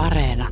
Areena. 0.00 0.48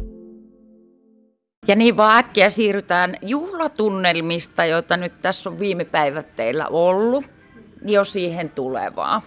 Ja 1.69 1.77
niin 1.77 1.97
vaan 1.97 2.19
äkkiä 2.19 2.49
siirrytään 2.49 3.15
juhlatunnelmista, 3.23 4.65
joita 4.65 4.97
nyt 4.97 5.21
tässä 5.21 5.51
on 5.51 5.59
viime 5.59 5.85
päivät 5.85 6.37
teillä 6.37 6.67
ollut, 6.67 7.25
jo 7.83 8.05
siihen 8.05 8.51
tulevaa. 8.51 9.23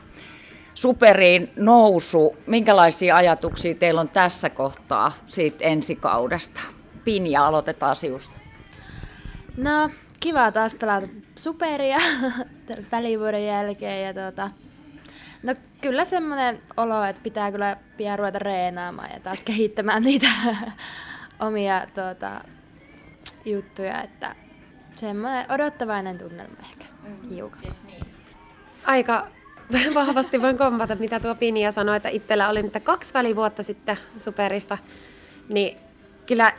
Superiin 0.74 1.52
nousu, 1.56 2.38
minkälaisia 2.48 3.16
ajatuksia 3.16 3.76
teillä 3.76 4.02
on 4.02 4.10
tässä 4.10 4.50
kohtaa 4.50 5.12
siitä 5.28 5.66
ensikaudesta? 5.66 6.62
Pinja, 7.04 7.48
aloitetaan 7.48 7.96
sinusta. 7.96 8.40
No, 9.58 9.90
kiva 10.20 10.52
taas 10.52 10.76
pelata 10.76 11.08
superia 11.36 11.98
välivuoden 12.92 13.46
jälkeen. 13.46 14.06
Ja 14.06 14.14
tuota, 14.14 14.50
no 15.44 15.56
kyllä 15.82 16.06
semmoinen 16.06 16.62
olo, 16.78 17.04
että 17.04 17.22
pitää 17.24 17.52
kyllä 17.52 17.78
pian 17.98 18.20
ruveta 18.20 18.40
reenaamaan 18.40 19.10
ja 19.14 19.20
taas 19.20 19.44
kehittämään 19.44 20.04
niitä 20.04 20.28
omia 21.40 21.88
tuota, 21.96 22.42
juttuja, 23.46 24.02
että 24.02 24.36
semmoinen 24.96 25.46
odottavainen 25.52 26.18
tunnelma 26.18 26.58
ehkä 26.72 26.86
hiukan. 27.30 27.62
Aika 28.86 29.28
vahvasti 29.94 30.42
voin 30.42 30.58
kompata, 30.58 30.96
mitä 30.96 31.20
tuo 31.20 31.36
Pinja 31.36 31.72
sanoi, 31.72 31.98
että 31.98 32.10
itsellä 32.10 32.50
oli 32.50 32.64
nyt 32.64 32.74
kaksi 32.84 33.14
välivuotta 33.14 33.64
sitten 33.64 33.98
superista, 34.18 34.78
niin 35.50 35.78
kyllä 36.26 36.54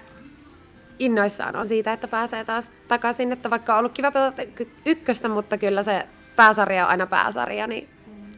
innoissaan 0.98 1.56
on 1.56 1.68
siitä, 1.68 1.92
että 1.92 2.08
pääsee 2.08 2.44
taas 2.44 2.70
takaisin, 2.88 3.32
että 3.32 3.50
vaikka 3.50 3.72
on 3.72 3.78
ollut 3.78 3.92
kiva 3.92 4.10
pelata 4.10 4.42
ykköstä, 4.86 5.28
mutta 5.28 5.58
kyllä 5.58 5.82
se 5.82 6.06
pääsarja 6.36 6.84
on 6.84 6.90
aina 6.90 7.06
pääsarja, 7.06 7.66
niin 7.66 7.88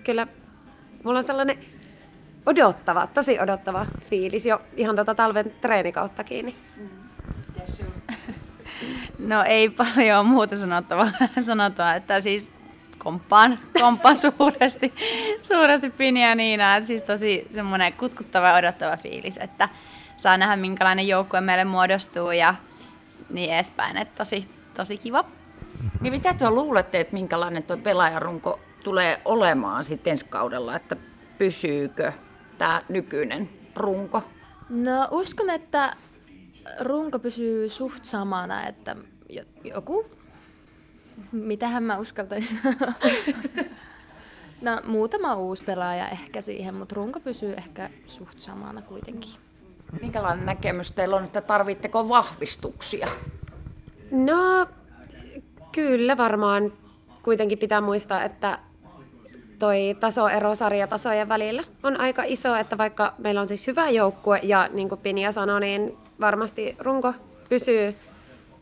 kyllä 0.04 0.26
mulla 1.04 1.18
on 1.18 1.24
sellainen 1.24 1.58
odottava, 2.46 3.06
tosi 3.06 3.40
odottava 3.40 3.86
fiilis 4.10 4.46
jo 4.46 4.62
ihan 4.77 4.96
tätä 4.96 5.14
talven 5.14 5.52
treenikautta 5.60 6.24
kiinni. 6.24 6.56
No 9.19 9.42
ei 9.42 9.70
paljon 9.70 10.27
muuta 10.27 10.56
sanottavaa, 10.56 11.11
sanotaan, 11.41 11.96
että 11.96 12.20
siis 12.20 12.48
komppaan, 12.98 13.58
komppaan 13.80 14.16
suuresti, 14.38 14.92
suuresti 15.42 15.91
Pini 15.91 16.22
ja 16.22 16.34
Niina, 16.34 16.77
että 16.77 16.86
siis 16.86 17.02
tosi 17.02 17.48
semmoinen 17.52 17.92
kutkuttava 17.92 18.48
ja 18.48 18.55
odottava 18.55 18.96
fiilis, 18.96 19.39
että 19.39 19.68
saa 20.16 20.36
nähdä 20.36 20.56
minkälainen 20.56 21.08
joukkue 21.08 21.41
meille 21.41 21.64
muodostuu 21.64 22.30
ja 22.30 22.55
niin 23.30 23.55
edespäin, 23.55 23.96
että 23.96 24.14
tosi, 24.14 24.48
tosi 24.74 24.98
kiva. 24.98 25.24
Niin 26.00 26.12
mitä 26.12 26.34
tuo 26.34 26.50
luulette, 26.50 27.00
että 27.00 27.14
minkälainen 27.14 27.62
tuo 27.62 27.77
pelaajarunko 27.77 28.61
tulee 28.84 29.20
olemaan 29.24 29.84
sitten 29.84 30.10
ensi 30.10 30.27
kaudella, 30.28 30.77
että 30.77 30.96
pysyykö 31.38 32.12
tämä 32.58 32.80
nykyinen 32.88 33.50
runko? 33.77 34.22
No 34.68 35.08
uskon, 35.10 35.50
että 35.50 35.96
runko 36.80 37.18
pysyy 37.18 37.68
suht 37.68 38.05
samana, 38.05 38.66
että 38.66 38.96
joku, 39.64 40.06
mitähän 41.32 41.82
mä 41.82 41.98
uskaltaisin 41.98 42.60
No 44.64 44.80
muutama 44.84 45.34
uusi 45.34 45.64
pelaaja 45.64 46.08
ehkä 46.08 46.40
siihen, 46.40 46.74
mutta 46.74 46.94
runko 46.94 47.20
pysyy 47.20 47.52
ehkä 47.52 47.90
suht 48.06 48.38
samana 48.38 48.82
kuitenkin. 48.82 49.30
Minkälainen 50.00 50.46
näkemys 50.46 50.92
teillä 50.92 51.16
on, 51.16 51.24
että 51.24 51.40
tarvitteko 51.40 52.08
vahvistuksia? 52.08 53.08
No 54.10 54.66
kyllä 55.72 56.16
varmaan 56.16 56.72
kuitenkin 57.22 57.58
pitää 57.58 57.80
muistaa, 57.80 58.24
että 58.24 58.58
toi 59.58 59.97
tasoero 60.00 60.55
sarjatasojen 60.55 61.28
välillä 61.28 61.64
on 61.83 62.00
aika 62.00 62.22
iso, 62.27 62.56
että 62.56 62.78
vaikka 62.78 63.14
meillä 63.19 63.41
on 63.41 63.48
siis 63.48 63.66
hyvä 63.66 63.91
joukkue 63.91 64.41
ja 64.42 64.69
niin 64.72 64.88
kuin 64.88 65.00
Pinja 65.00 65.33
sanoi, 65.33 65.61
niin 65.61 65.96
varmasti 66.20 66.77
runko 66.78 67.14
pysyy 67.48 67.94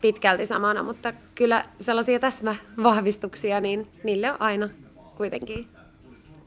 pitkälti 0.01 0.45
samana, 0.45 0.83
mutta 0.83 1.13
kyllä 1.35 1.65
sellaisia 1.79 2.19
täsmävahvistuksia, 2.19 3.59
niin 3.59 3.87
niille 4.03 4.31
on 4.31 4.41
aina 4.41 4.69
kuitenkin 5.17 5.67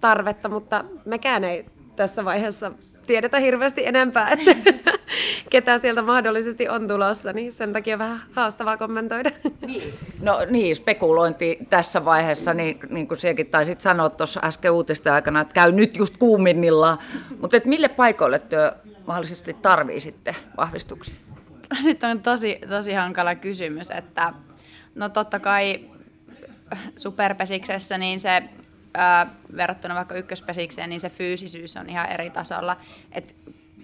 tarvetta, 0.01 0.49
mutta 0.49 0.85
mekään 1.05 1.45
ei 1.45 1.67
tässä 1.97 2.25
vaiheessa 2.25 2.73
tiedetä 3.07 3.39
hirveästi 3.39 3.87
enempää, 3.87 4.31
että 4.31 4.73
ketä 5.51 5.79
sieltä 5.79 6.03
mahdollisesti 6.03 6.69
on 6.69 6.89
tulossa, 6.89 7.33
niin 7.33 7.53
sen 7.53 7.73
takia 7.73 7.99
vähän 7.99 8.23
haastavaa 8.33 8.77
kommentoida. 8.77 9.31
Niin. 9.67 9.95
No 10.23 10.39
niin, 10.51 10.77
spekulointi 10.77 11.59
tässä 11.71 12.05
vaiheessa, 12.05 12.55
niin, 12.55 12.79
niin 12.91 13.09
kuin 13.09 13.19
sinäkin 13.19 13.47
taisit 13.47 13.81
sanoa 13.81 14.11
tuossa 14.11 14.41
äsken 14.45 14.73
uutisten 14.73 15.13
aikana, 15.13 15.41
että 15.41 15.55
käy 15.55 15.73
nyt 15.73 15.97
just 15.97 16.17
kuumimmillaan, 16.17 16.99
mutta 17.41 17.57
mille 17.65 17.89
paikoille 17.89 18.39
työ 18.39 18.73
mahdollisesti 19.07 19.55
tarvii 19.55 20.01
sitten 20.01 20.35
vahvistuksia? 20.57 21.15
Nyt 21.83 22.03
on 22.03 22.21
tosi, 22.21 22.59
tosi 22.69 22.93
hankala 22.93 23.35
kysymys, 23.35 23.91
että 23.91 24.33
no 24.95 25.09
totta 25.09 25.39
kai 25.39 25.81
superpesiksessä 26.97 27.99
niin 27.99 28.21
se 28.21 28.43
verrattuna 29.57 29.95
vaikka 29.95 30.15
ykköspesikseen, 30.15 30.91
niin 30.91 31.01
se 31.01 31.11
fyysisyys 31.11 31.77
on 31.77 31.91
ihan 31.91 32.13
eri 32.13 32.31
tasolla. 32.31 32.77
Et 33.13 33.35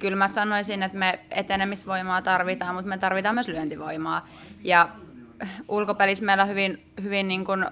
kyllä 0.02 0.16
mä 0.16 0.28
sanoisin, 0.28 0.82
että 0.82 0.98
me 0.98 1.18
etenemisvoimaa 1.30 2.22
tarvitaan, 2.22 2.74
mutta 2.74 2.88
me 2.88 2.98
tarvitaan 2.98 3.34
myös 3.34 3.48
lyöntivoimaa. 3.48 4.28
Ja 4.62 4.88
ulkopelissä 5.68 6.24
meillä 6.24 6.42
on 6.42 6.48
hyvin, 6.48 6.82
hyvin 7.02 7.28
niin 7.28 7.44
kuin 7.44 7.66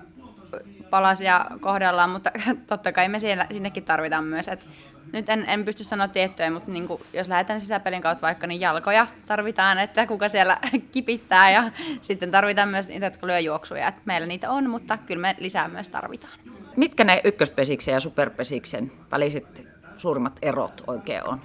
palasia 0.91 1.47
kohdellaan, 1.61 2.11
mutta 2.11 2.31
totta 2.67 2.93
kai 2.93 3.09
me 3.09 3.19
siellä, 3.19 3.47
sinnekin 3.53 3.85
tarvitaan 3.85 4.25
myös. 4.25 4.49
Et 4.49 4.67
nyt 5.13 5.29
en, 5.29 5.45
en 5.49 5.65
pysty 5.65 5.85
sanoa 5.85 6.09
tiettyjä, 6.09 6.51
mutta 6.51 6.71
niin 6.71 6.89
kuin, 6.89 7.03
jos 7.13 7.29
lähdetään 7.29 7.61
sisäpelin 7.61 8.03
kautta 8.03 8.27
vaikka, 8.27 8.47
niin 8.47 8.61
jalkoja 8.61 9.07
tarvitaan, 9.27 9.79
että 9.79 10.07
kuka 10.07 10.29
siellä 10.29 10.59
kipittää 10.93 11.51
ja 11.51 11.71
sitten 12.01 12.31
tarvitaan 12.31 12.69
myös 12.69 12.89
niitä, 12.89 13.07
jotka 13.07 13.27
lyö 13.27 13.39
juoksuja. 13.39 13.89
Et 13.89 14.07
meillä 14.07 14.27
niitä 14.27 14.51
on, 14.51 14.71
mutta 14.71 14.97
kyllä 14.97 15.21
me 15.21 15.37
lisää 15.39 15.69
myös 15.69 15.89
tarvitaan. 15.89 16.39
Mitkä 16.77 17.05
ne 17.05 17.21
ykköspesiksen 17.25 17.93
ja 17.93 18.01
superpesiksen 18.01 18.93
väliset 19.11 19.67
suurimmat 19.97 20.39
erot 20.43 20.85
oikein 20.87 21.29
on? 21.29 21.41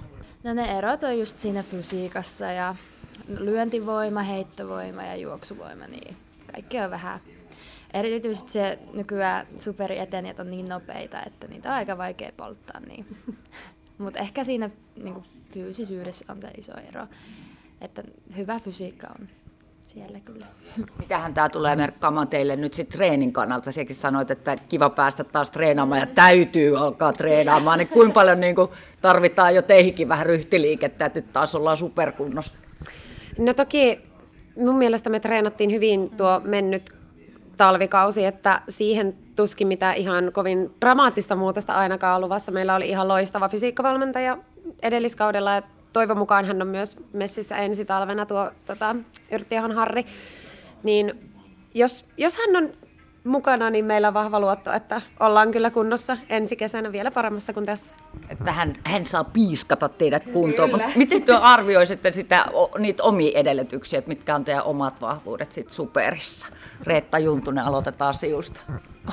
No 0.46 0.54
ne 0.54 0.78
erot 0.78 1.02
on 1.02 1.18
just 1.18 1.38
siinä 1.38 1.62
fysiikassa 1.62 2.44
ja 2.44 2.74
lyöntivoima, 3.28 4.22
heittovoima 4.22 5.02
ja 5.02 5.16
juoksuvoima, 5.16 5.86
niin 5.86 6.16
kaikki 6.52 6.80
on 6.80 6.90
vähän 6.90 7.20
Erityisesti 7.94 8.52
se 8.52 8.78
nykyään 8.92 9.46
superietenijät 9.56 10.40
on 10.40 10.50
niin 10.50 10.68
nopeita, 10.68 11.22
että 11.26 11.48
niitä 11.48 11.68
on 11.68 11.74
aika 11.74 11.98
vaikea 11.98 12.32
polttaa. 12.36 12.80
Niin. 12.80 13.06
Mutta 13.98 14.18
ehkä 14.18 14.44
siinä 14.44 14.70
niin 15.02 15.22
fyysisyydessä 15.54 16.24
on 16.28 16.40
se 16.40 16.50
iso 16.58 16.72
ero, 16.88 17.06
että 17.80 18.02
hyvä 18.36 18.60
fysiikka 18.60 19.06
on 19.20 19.28
siellä 19.86 20.20
kyllä. 20.20 20.46
Mitähän 20.98 21.34
tämä 21.34 21.48
tulee 21.48 21.76
merkkaamaan 21.76 22.28
teille 22.28 22.56
nyt 22.56 22.74
sitten 22.74 22.98
treenin 22.98 23.32
kannalta? 23.32 23.72
Sekin 23.72 23.96
sanoit, 23.96 24.30
että 24.30 24.56
kiva 24.68 24.90
päästä 24.90 25.24
taas 25.24 25.50
treenaamaan 25.50 26.00
ja 26.00 26.06
täytyy 26.06 26.78
alkaa 26.78 27.12
treenaamaan. 27.12 27.78
Niin 27.78 27.88
kuinka 27.88 28.14
paljon 28.14 28.40
niin 28.40 28.54
kuin 28.54 28.70
tarvitaan 29.00 29.54
jo 29.54 29.62
teihinkin 29.62 30.08
vähän 30.08 30.26
ryhtiliikettä, 30.26 31.06
että 31.06 31.18
nyt 31.18 31.32
taas 31.32 31.54
ollaan 31.54 31.76
superkunnossa? 31.76 32.52
No 33.38 33.54
toki 33.54 34.00
mun 34.56 34.78
mielestä 34.78 35.10
me 35.10 35.20
treenattiin 35.20 35.72
hyvin 35.72 36.10
tuo 36.10 36.40
mennyt 36.44 36.90
talvikausi, 37.56 38.24
että 38.24 38.60
siihen 38.68 39.14
tuskin 39.36 39.68
mitään 39.68 39.96
ihan 39.96 40.32
kovin 40.32 40.74
dramaattista 40.80 41.36
muutosta 41.36 41.72
ainakaan 41.72 42.20
luvassa. 42.20 42.52
Meillä 42.52 42.74
oli 42.74 42.88
ihan 42.88 43.08
loistava 43.08 43.48
fysiikkavalmentaja 43.48 44.38
edelliskaudella 44.82 45.52
ja 45.54 45.62
toivon 45.96 46.18
mukaan 46.18 46.44
hän 46.44 46.62
on 46.62 46.68
myös 46.68 46.96
messissä 47.12 47.56
ensi 47.56 47.84
talvena 47.84 48.26
tuo 48.26 48.50
tota, 48.66 48.96
Yrttiahon 49.32 49.72
Harri. 49.72 50.06
Niin 50.82 51.32
jos, 51.74 52.04
jos 52.16 52.38
hän 52.38 52.56
on 52.56 52.72
mukana, 53.24 53.70
niin 53.70 53.84
meillä 53.84 54.08
on 54.08 54.14
vahva 54.14 54.40
luotto, 54.40 54.72
että 54.72 55.02
ollaan 55.20 55.50
kyllä 55.50 55.70
kunnossa 55.70 56.16
ensi 56.28 56.56
kesänä 56.56 56.92
vielä 56.92 57.10
paremmassa 57.10 57.52
kuin 57.52 57.66
tässä. 57.66 57.94
Että 58.28 58.52
hän, 58.52 58.76
hän 58.84 59.06
saa 59.06 59.24
piiskata 59.24 59.88
teidät 59.88 60.24
kuntoon. 60.32 60.70
Kyllä. 60.70 60.90
Miten 60.96 61.22
työ 61.22 61.38
arvioisitte 61.38 62.12
sitä, 62.12 62.46
niitä 62.78 63.02
omia 63.02 63.38
edellytyksiä, 63.38 63.98
että 63.98 64.08
mitkä 64.08 64.34
on 64.34 64.44
teidän 64.44 64.64
omat 64.64 65.00
vahvuudet 65.00 65.52
sit 65.52 65.72
superissa? 65.72 66.46
Reetta 66.82 67.18
Juntunen, 67.18 67.64
aloitetaan 67.64 68.14
siusta. 68.14 68.60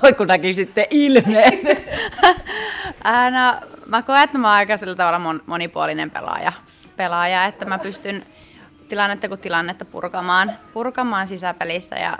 Oi 0.03 0.13
kun 0.13 0.27
näkisitte 0.27 0.87
ilmeen. 0.89 1.59
no, 3.31 3.67
mä 3.85 4.01
koen, 4.01 4.23
että 4.23 4.37
mä 4.37 4.47
oon 4.47 4.55
aika 4.55 4.77
sillä 4.77 4.95
tavalla 4.95 5.39
monipuolinen 5.45 6.11
pelaaja, 6.11 6.51
pelaaja 6.95 7.45
että 7.45 7.65
mä 7.65 7.79
pystyn 7.79 8.25
tilannetta 8.89 9.27
kuin 9.27 9.39
tilannetta 9.39 9.85
purkamaan, 9.85 10.51
purkamaan 10.73 11.27
sisäpelissä. 11.27 11.95
Ja 11.95 12.17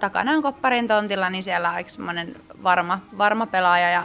takana 0.00 0.32
on 0.32 0.42
kopparin 0.42 0.88
tontilla, 0.88 1.30
niin 1.30 1.42
siellä 1.42 1.70
on 1.70 1.84
semmoinen 1.86 2.36
varma, 2.62 3.00
varma 3.18 3.46
pelaaja. 3.46 3.90
Ja 3.90 4.04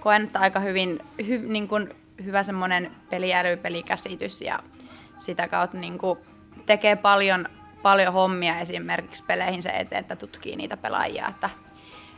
koen, 0.00 0.22
että 0.22 0.38
aika 0.38 0.60
hyvin, 0.60 1.00
hy, 1.26 1.38
niin 1.38 1.68
kuin, 1.68 1.94
hyvä 2.24 2.42
semmoinen 2.42 2.90
peliäly, 3.10 3.56
pelikäsitys. 3.56 4.40
Ja 4.40 4.58
sitä 5.18 5.48
kautta 5.48 5.78
niin 5.78 5.98
kuin, 5.98 6.18
tekee 6.66 6.96
paljon, 6.96 7.48
paljon 7.82 8.12
hommia 8.12 8.60
esimerkiksi 8.60 9.24
peleihin 9.24 9.62
se 9.62 9.70
eteen, 9.70 10.00
että 10.00 10.16
tutkii 10.16 10.56
niitä 10.56 10.76
pelaajia, 10.76 11.28
että, 11.28 11.50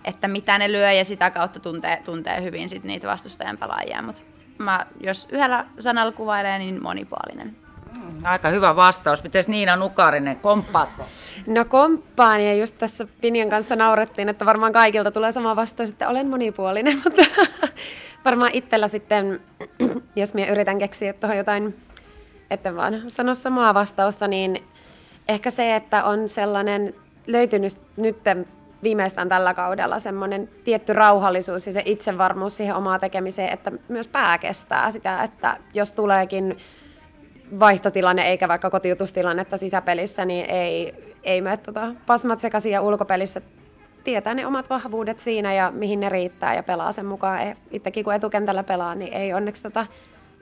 että 0.07 0.29
mitä 0.29 0.59
ne 0.59 0.73
lyö 0.73 0.93
ja 0.93 1.05
sitä 1.05 1.31
kautta 1.31 1.61
tuntee, 1.61 2.03
tuntee 2.05 2.43
hyvin 2.43 2.69
sit 2.69 2.85
niitä 2.85 3.09
vastustajan 3.09 3.59
pelaajia. 3.59 4.03
Mutta 4.03 4.23
mä, 4.59 4.87
jos 5.01 5.29
yhdellä 5.33 5.65
sanalla 5.79 6.13
kuvailee, 6.13 6.59
niin 6.59 6.83
monipuolinen. 6.83 7.57
Mm. 7.97 8.25
Aika 8.25 8.49
hyvä 8.49 8.77
vastaus. 8.77 9.23
Miten 9.23 9.45
Niina 9.47 9.77
Nukarinen, 9.77 10.37
komppaatko? 10.37 11.07
No 11.47 11.65
komppaan 11.65 12.45
ja 12.45 12.55
just 12.55 12.79
tässä 12.79 13.07
Pinjan 13.21 13.51
kanssa 13.51 13.77
naurettiin, 13.77 14.29
että 14.29 14.47
varmaan 14.47 14.73
kaikilta 14.73 15.11
tulee 15.11 15.33
sama 15.33 15.57
vastaus, 15.57 15.91
että 15.91 16.09
olen 16.09 16.29
monipuolinen, 16.29 17.01
mutta 17.05 17.23
varmaan 18.25 18.51
itsellä 18.55 18.89
sitten, 18.89 19.41
jos 20.17 20.35
minä 20.35 20.53
yritän 20.53 20.79
keksiä 20.79 21.13
tuohon 21.13 21.37
jotain, 21.37 21.77
että 22.51 22.77
vaan 22.77 23.11
sano 23.11 23.35
samaa 23.35 23.75
vastausta, 23.75 24.29
niin 24.29 24.63
ehkä 25.29 25.51
se, 25.51 25.77
että 25.77 26.05
on 26.05 26.29
sellainen 26.29 26.95
löytynyt 27.27 27.73
nyt 27.97 28.17
viimeistään 28.87 29.29
tällä 29.29 29.55
kaudella 29.55 29.99
semmoinen 29.99 30.49
tietty 30.65 30.93
rauhallisuus 30.93 31.67
ja 31.67 31.73
se 31.73 31.83
itsevarmuus 31.85 32.57
siihen 32.57 32.75
omaan 32.75 33.01
tekemiseen, 33.01 33.53
että 33.53 33.73
myös 33.89 34.09
pää 34.09 34.39
kestää 34.39 34.91
sitä, 34.91 35.23
että 35.23 35.57
jos 35.75 35.93
tuleekin 35.93 36.57
vaihtotilanne 37.61 38.23
eikä 38.23 38.49
vaikka 38.49 38.71
kotiutustilannetta 38.71 39.57
sisäpelissä, 39.57 40.25
niin 40.25 40.51
ei, 40.51 40.95
ei 41.23 41.41
mene 41.41 41.57
tota 41.57 41.95
pasmat 42.07 42.41
sekaisin 42.41 42.73
ja 42.73 42.81
ulkopelissä 42.81 43.41
tietää 44.05 44.35
ne 44.35 44.47
omat 44.47 44.71
vahvuudet 44.71 45.21
siinä 45.21 45.55
ja 45.55 45.71
mihin 45.71 46.01
ne 46.01 46.09
riittää 46.09 46.55
ja 46.55 46.63
pelaa 46.63 46.93
sen 46.93 47.07
mukaan. 47.07 47.57
Itsekin 47.71 48.05
kun 48.05 48.15
etukentällä 48.15 48.63
pelaa, 48.63 48.95
niin 48.95 49.13
ei 49.13 49.35
onneksi 49.35 49.63
tota 49.63 49.87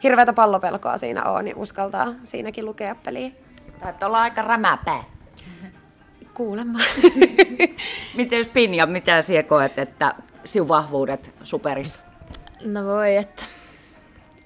hirveätä 0.02 0.32
pallopelkoa 0.32 0.98
siinä 0.98 1.24
ole, 1.24 1.42
niin 1.42 1.56
uskaltaa 1.56 2.14
siinäkin 2.24 2.64
lukea 2.64 2.96
peliä. 3.04 3.30
Taitaa 3.80 4.06
olla 4.06 4.22
aika 4.22 4.42
rämäpää. 4.42 5.13
Kuulemma. 6.34 6.78
Miten 8.16 8.46
Pinja, 8.52 8.86
mitä 8.86 9.22
sinä 9.22 9.42
koet, 9.42 9.78
että 9.78 10.14
sinun 10.44 10.68
vahvuudet 10.68 11.34
superissa? 11.42 12.00
No 12.64 12.84
voi, 12.84 13.16
että 13.16 13.42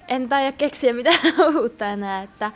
en 0.07 0.29
taida 0.29 0.51
keksiä 0.51 0.93
mitään 0.93 1.19
uutta 1.55 1.85
enää, 1.85 2.23
että 2.23 2.51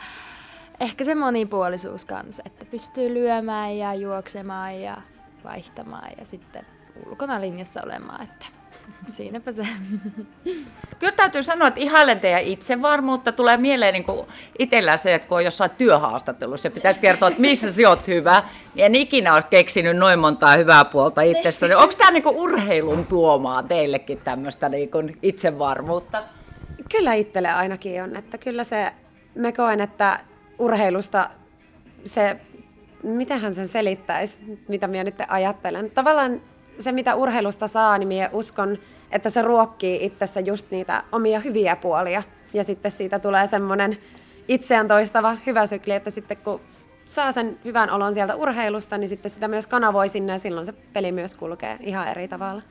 ehkä 0.80 1.04
se 1.04 1.14
monipuolisuus 1.14 2.04
kanssa, 2.04 2.42
että 2.46 2.64
pystyy 2.64 3.14
lyömään 3.14 3.76
ja 3.76 3.94
juoksemaan 3.94 4.80
ja 4.80 4.96
vaihtamaan 5.44 6.10
ja 6.18 6.26
sitten 6.26 6.66
ulkona 7.06 7.40
linjassa 7.40 7.82
olemaan, 7.84 8.22
että 8.22 8.46
siinäpä 9.08 9.52
se. 9.52 9.66
Kyllä 10.98 11.12
täytyy 11.12 11.42
sanoa, 11.42 11.68
että 11.68 11.80
ihailen 11.80 12.20
teidän 12.20 12.42
itsevarmuutta. 12.42 13.32
Tulee 13.32 13.56
mieleen 13.56 13.92
niin 13.92 14.04
kuin 14.04 14.26
itsellä 14.58 14.96
se, 14.96 15.14
että 15.14 15.28
kun 15.28 15.36
on 15.36 15.44
jossain 15.44 15.70
työhaastattelussa 15.70 16.66
ja 16.66 16.70
pitäisi 16.70 17.00
kertoa, 17.00 17.28
että 17.28 17.40
missä 17.40 17.72
sä 17.72 17.88
oot 17.88 18.08
hyvä, 18.08 18.42
niin 18.74 18.86
en 18.86 18.94
ikinä 18.94 19.34
ole 19.34 19.42
keksinyt 19.50 19.96
noin 19.96 20.18
montaa 20.18 20.56
hyvää 20.56 20.84
puolta 20.84 21.22
itsessäni. 21.22 21.74
Onko 21.74 21.94
tämä 21.98 22.10
niin 22.10 22.26
urheilun 22.26 23.06
tuomaa 23.06 23.62
teillekin 23.62 24.18
tämmöistä 24.18 24.68
niin 24.68 25.18
itsevarmuutta? 25.22 26.22
Kyllä 26.90 27.14
itselle 27.14 27.48
ainakin 27.48 28.02
on, 28.02 28.16
että 28.16 28.38
kyllä 28.38 28.64
se, 28.64 28.92
me 29.34 29.52
koen, 29.52 29.80
että 29.80 30.20
urheilusta 30.58 31.30
se, 32.04 32.36
mitenhän 33.02 33.54
sen 33.54 33.68
selittäisi, 33.68 34.58
mitä 34.68 34.86
minä 34.86 35.04
nyt 35.04 35.14
ajattelen. 35.28 35.90
Tavallaan 35.90 36.40
se, 36.78 36.92
mitä 36.92 37.14
urheilusta 37.14 37.68
saa, 37.68 37.98
niin 37.98 38.08
minä 38.08 38.30
uskon, 38.32 38.78
että 39.10 39.30
se 39.30 39.42
ruokkii 39.42 40.04
itsessä 40.04 40.40
just 40.40 40.70
niitä 40.70 41.02
omia 41.12 41.40
hyviä 41.40 41.76
puolia. 41.76 42.22
Ja 42.54 42.64
sitten 42.64 42.90
siitä 42.90 43.18
tulee 43.18 43.46
semmoinen 43.46 43.98
itseään 44.48 44.88
toistava 44.88 45.36
hyvä 45.46 45.66
sykli, 45.66 45.92
että 45.92 46.10
sitten 46.10 46.36
kun 46.36 46.60
saa 47.08 47.32
sen 47.32 47.58
hyvän 47.64 47.90
olon 47.90 48.14
sieltä 48.14 48.34
urheilusta, 48.34 48.98
niin 48.98 49.08
sitten 49.08 49.30
sitä 49.30 49.48
myös 49.48 49.66
kanavoi 49.66 50.08
sinne 50.08 50.32
ja 50.32 50.38
silloin 50.38 50.66
se 50.66 50.72
peli 50.72 51.12
myös 51.12 51.34
kulkee 51.34 51.76
ihan 51.80 52.08
eri 52.08 52.28
tavalla. 52.28 52.62